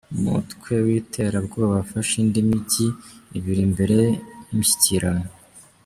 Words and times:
Umutwe 0.15 0.71
witera 0.85 1.37
bwoba 1.45 1.73
wafashe 1.75 2.13
indi 2.23 2.39
mijyi 2.49 2.87
ibiri 3.37 3.63
mbere 3.73 3.97
y’imishyikirano 4.45 5.29